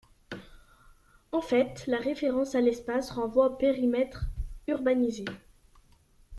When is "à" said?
2.55-2.61